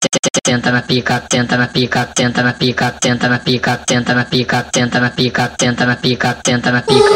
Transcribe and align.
Tenta 0.00 0.72
na 0.72 0.80
pica, 0.80 1.20
tenta 1.28 1.58
na 1.58 1.68
pica, 1.68 2.06
tenta 2.06 2.42
na 2.42 2.54
pica, 2.54 2.90
tenta 2.98 3.28
na 3.28 3.38
pica, 3.38 3.76
tenta 3.86 4.14
na 4.14 4.24
pica, 4.24 4.62
tenta 4.72 4.98
na 4.98 5.10
pica, 5.10 5.48
tenta 5.58 5.84
na 5.84 5.96
pica, 5.96 6.34
tenta 6.42 6.72
na 6.72 6.80
pica. 6.80 7.10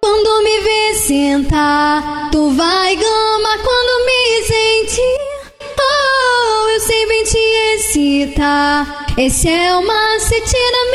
Quando 0.00 0.42
me 0.42 0.60
vê 0.62 0.94
sentar, 0.94 2.30
tu 2.32 2.50
vai 2.50 2.96
gama 2.96 3.58
quando 3.58 4.06
me 4.06 4.42
sentir. 4.42 5.18
Oh, 5.78 6.68
eu 6.70 6.80
sei 6.80 7.06
bem 7.08 7.24
te 7.24 7.38
excitar. 7.74 9.04
Esse 9.18 9.50
é 9.50 9.76
o 9.76 9.86
macete 9.86 10.56
da 10.74 10.84
e, 10.90 10.93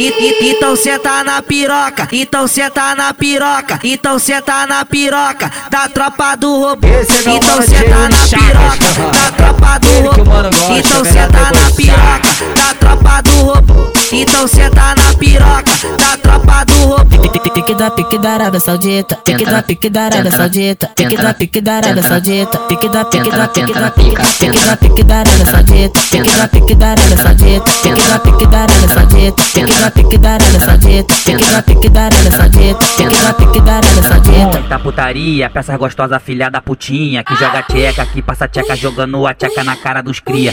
então 0.00 0.76
senta 0.76 1.24
na 1.24 1.42
piroca, 1.42 2.08
então 2.12 2.46
senta 2.46 2.94
na 2.94 3.12
piroca, 3.12 3.80
então 3.82 4.18
senta 4.18 4.64
na 4.66 4.84
piroca 4.84 5.50
da 5.70 5.88
tropa 5.88 6.36
do 6.36 6.60
robô. 6.60 6.86
É 6.86 7.02
Então 7.30 7.62
senta 7.62 8.08
na 8.08 8.16
Chagas, 8.26 8.78
piroca 8.78 9.10
da 9.10 9.32
tropa 9.32 9.78
do 9.80 10.00
robô. 10.00 10.76
Então 10.76 11.04
senta 11.04 11.50
na 11.50 11.70
piroca 11.74 12.30
da 12.54 12.74
tropa 12.74 13.22
do 13.22 13.32
robô. 13.42 13.77
Então 14.10 14.48
senta 14.48 14.94
na 14.94 15.14
piroca. 15.18 15.70
Da 15.98 16.16
tropa 16.16 16.64
do 16.64 16.86
robô. 16.86 17.18
Pique 17.58 17.74
da 17.74 17.90
pique 17.90 18.18
da 18.18 18.30
Arábia 18.30 18.60
Saudita, 18.60 19.16
pique 19.16 19.44
da 19.44 19.62
pique 19.62 19.90
da 19.90 20.04
Arábia 20.04 20.30
Saudita, 20.30 20.90
pique 20.94 21.16
da 21.16 21.34
pique 21.34 21.60
da 21.60 21.76
Arábia 21.76 22.02
Saudita, 22.02 22.58
pique 22.58 22.88
da 22.88 23.04
pique 23.04 23.30
da 23.30 23.48
pique 23.48 23.74
da 23.74 23.90
pique 23.90 24.22
pique 24.38 24.64
da 24.64 24.76
pique 24.76 25.04
da 25.04 25.16
Arábia 25.18 25.44
Saudita, 25.44 26.00
pique 26.10 26.36
da 26.36 26.48
pique 26.48 26.74
da 26.74 26.86
Arábia 26.92 27.16
Saudita, 27.16 27.70
pique 27.82 28.08
da 28.08 28.18
pique 28.18 28.46
da 28.46 28.62
Arábia 28.62 28.88
Saudita, 28.88 29.42
pique 29.52 29.80
da 29.80 29.90
pique 29.90 30.18
da 30.18 30.30
Arábia 30.30 30.60
Saudita, 30.60 31.14
pique 31.24 31.50
da 31.50 31.62
pique 31.62 31.88
da 31.90 32.00
Arábia 32.06 32.30
Saudita, 32.30 32.84
pique 32.96 33.20
da 33.20 33.32
pique 33.34 33.60
da 33.60 33.76
Arábia 33.76 34.02
Saudita. 34.02 34.58
Muita 34.58 34.78
putaria, 34.78 35.50
pra 35.50 35.60
essas 35.60 35.76
gostosas 35.76 36.22
filha 36.22 36.48
da 36.50 36.62
putinha 36.62 37.24
Que 37.24 37.34
joga 37.34 37.62
tcheca, 37.62 38.06
que 38.06 38.22
passa 38.22 38.48
tcheca 38.48 38.76
jogando 38.76 39.26
a 39.26 39.34
tcheca 39.34 39.64
na 39.64 39.76
cara 39.76 40.00
dos 40.00 40.20
cria 40.20 40.52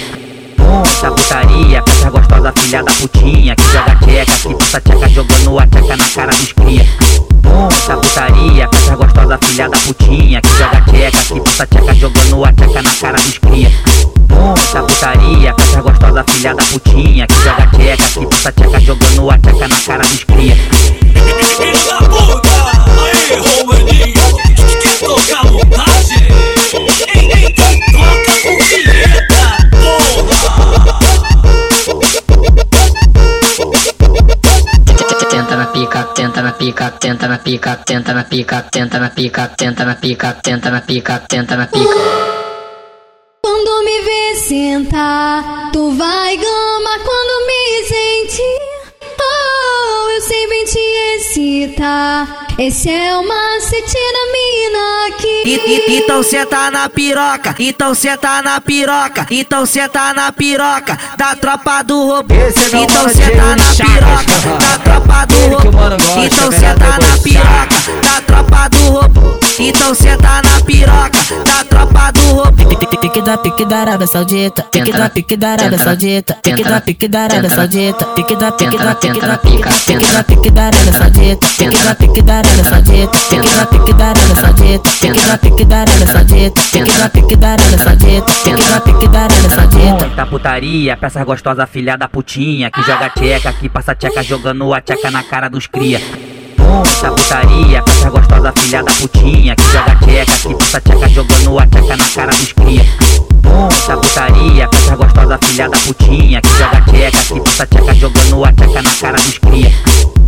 Muita 0.95 1.11
putaria, 1.11 1.81
pra 1.81 1.93
essas 1.93 2.09
gostosas 2.09 2.53
filha 2.55 2.81
da 2.81 2.91
putinha 2.93 3.53
Que 3.53 3.63
joga 3.65 3.95
tcheca, 3.97 4.31
que 4.31 4.55
passa 4.55 4.79
tcheca 4.79 5.09
jogando 5.09 5.59
a 5.59 5.67
tcheca 5.67 5.97
na 5.97 6.07
cara 6.07 6.31
dos 6.31 6.53
cria. 6.53 6.85
Muita 7.43 7.97
putaria, 7.97 8.67
pra 8.69 8.79
essas 8.79 8.95
gostosas 8.95 9.39
filha 9.43 9.69
da 9.69 9.77
putinha 9.77 10.41
Que 10.41 10.49
joga 10.57 10.81
tcheca, 10.81 11.17
que 11.17 11.39
passa 11.41 11.67
tcheca 11.67 11.93
jogando 11.95 12.45
a 12.45 12.53
tcheca 12.53 12.81
na 12.81 12.89
cara 12.91 13.17
dos 13.17 13.37
cria. 13.39 13.71
Muita 14.29 14.83
putaria, 14.83 15.53
pra 15.53 15.65
essas 15.65 15.83
gostosas 15.83 16.25
filha 16.29 16.55
da 16.55 16.63
putinha 16.63 17.27
Que 17.27 17.35
joga 17.43 17.67
tcheca, 17.67 18.07
que 18.07 18.25
passa 18.27 18.51
tcheca 18.53 18.79
jogando 18.79 19.31
a 19.31 19.37
tcheca 19.37 19.67
na 19.67 19.79
cara 19.81 20.03
dos 20.03 20.23
cria 20.23 20.55
Tenta 35.35 35.57
na 35.57 35.65
pica, 35.65 36.03
tenta 36.15 36.41
na 36.41 36.53
pica, 36.53 36.91
tenta 36.91 37.27
na 37.27 37.37
pica, 37.37 37.75
tenta 37.85 38.13
na 38.13 38.23
pica, 38.23 38.61
tenta 38.71 38.99
na 38.99 39.09
pica, 39.09 39.49
tenta 39.49 39.83
na 39.83 39.95
pica, 39.95 40.33
tenta 40.41 40.71
na 40.71 40.79
pica, 40.79 41.19
tenta 41.27 41.57
na 41.57 41.67
pica. 41.67 41.99
Quando 43.43 43.83
me 43.83 44.01
vê 44.01 44.35
sentar, 44.35 45.71
tu 45.73 45.91
vai 45.91 46.37
gama 46.37 46.99
quando 47.03 47.47
me 47.47 47.83
sentir. 47.83 48.61
Oh, 49.19 50.09
eu 50.11 50.21
sei 50.21 50.47
bem 50.47 50.63
te 50.63 50.79
excitar. 51.17 52.47
Esse 52.57 52.89
é 52.89 53.17
o 53.17 53.27
macete 53.27 53.93
da 53.93 54.31
mina 54.31 54.44
aqui. 54.44 54.44
E, 54.44 54.44
e, 54.44 54.44
então 55.47 56.23
senta 56.23 56.71
na 56.71 56.89
piroca, 56.89 57.55
então 57.59 57.93
senta 57.93 58.41
na 58.41 58.59
piroca, 58.59 59.27
então 59.29 59.65
senta 59.65 60.11
na 60.13 60.31
piroca 60.31 60.97
da 61.17 61.35
tropa 61.35 61.83
do 61.83 62.07
robô. 62.07 62.33
É 62.33 62.49
Então 62.75 63.03
mano 63.03 63.09
senta 63.09 63.55
na 63.55 63.65
piroca 63.75 64.57
da 64.59 64.79
tropa 64.79 65.25
do 65.27 65.47
robô. 65.47 66.21
Então 66.23 66.51
senta 66.51 66.87
na 66.97 67.17
piroca 67.21 67.75
da 68.01 68.21
tropa 68.21 68.69
do 68.69 68.89
robô. 68.89 69.39
Então 69.59 69.93
senta 69.93 70.41
na 70.41 70.54
Pique 73.15 73.23
da 73.23 73.37
pique 73.37 73.65
da 73.65 73.79
Arábia 73.79 74.07
Saudita, 74.07 74.63
pique 74.63 74.91
da 74.91 75.09
pique 75.09 75.37
da 75.37 75.53
Arábia 75.53 75.77
Saudita, 75.79 76.37
pique 76.43 76.63
da 76.65 76.81
pique 76.81 77.07
da 77.07 77.23
Arábia 77.23 77.49
Saudita, 77.49 78.05
pique 78.13 78.35
da 78.35 78.51
pique 78.51 78.77
da 78.77 78.95
pique 78.95 79.21
da 79.21 79.37
pique 79.37 80.05
da 80.11 80.23
pique 80.25 80.51
da 80.51 80.67
Arábia 80.67 80.91
Saudita, 80.91 81.47
pique 81.57 81.81
da 81.81 81.95
pique 81.95 82.21
da 82.21 82.33
Arábia 82.39 82.63
Saudita, 82.65 83.17
pique 83.29 83.55
da 83.55 83.65
pique 83.67 83.93
da 83.93 84.09
Arábia 84.09 84.35
Saudita, 84.35 84.91
pique 84.99 85.21
da 85.25 85.37
pique 85.37 85.65
da 85.65 85.77
Arábia 85.79 86.07
Saudita, 86.07 86.61
pique 86.73 86.97
da 86.97 87.09
pique 87.09 87.35
da 87.37 87.47
Arábia 87.53 87.77
Saudita, 87.77 88.33
pique 88.43 88.69
da 88.69 88.79
pique 88.81 89.07
da 89.07 89.19
Arábia 89.21 89.49
Saudita. 89.49 90.05
Muita 90.05 90.25
putaria 90.25 90.97
pra 90.97 91.07
essas 91.07 91.23
gostosas 91.23 91.69
filha 91.69 91.95
da 91.97 92.09
putinha 92.09 92.69
Que 92.69 92.81
joga 92.81 93.09
tcheca, 93.09 93.53
que 93.53 93.69
passa 93.69 93.95
tcheca 93.95 94.21
jogando 94.23 94.73
a 94.73 94.81
tcheca 94.81 95.09
na 95.09 95.23
cara 95.23 95.47
dos 95.47 95.67
cria 95.67 96.01
Muita 96.95 97.11
putaria 97.11 97.81
pra 97.83 97.93
essas 97.93 98.11
gostosas 98.11 98.53
filha 98.55 98.81
da 98.81 98.91
putinha 98.93 99.55
Que 99.55 99.63
joga 99.63 99.95
tcheca, 99.97 100.31
que 100.37 100.55
passa 100.55 100.79
tcheca 100.79 101.09
jogando 101.09 101.59
a 101.59 101.67
tcheca 101.67 101.97
na 101.97 102.05
cara 102.05 102.31
dos 102.31 102.53
cria. 102.53 102.85
Muita 103.43 103.97
putaria 103.97 104.67
pra 104.69 104.79
essas 104.79 104.97
gostosas 104.97 105.39
filha 105.43 105.69
da 105.69 105.77
putinha 105.77 106.41
Que 106.41 106.49
joga 106.57 106.81
tcheca, 106.81 107.17
que 107.17 107.39
passa 107.41 107.65
tcheca 107.67 107.93
jogando 107.95 108.45
a 108.45 108.53
tcheca 108.53 108.81
na 108.81 108.89
cara 108.91 109.17
dos 109.17 109.37
cria. 109.39 109.71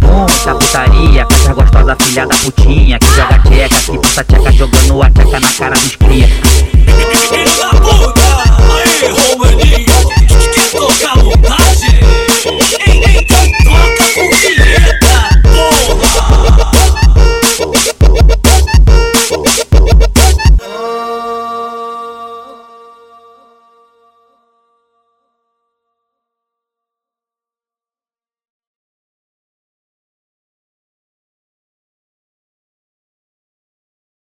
Muita 0.02 0.56
putaria 0.56 1.26
pra 1.26 1.38
essas 1.38 1.56
gostosas 1.56 1.98
filha 2.02 2.28
da 2.28 2.36
putinha 2.36 3.00
Que 3.00 3.08
joga 3.16 3.40
tcheca, 3.40 3.76
que 3.80 3.98
passa 4.00 4.24
tcheca 4.26 4.52
jogando 4.52 5.04
a 5.04 5.10
tcheca 5.10 5.40
na 5.40 5.52
cara 5.54 5.76
dos 5.76 5.96
cria 5.96 6.28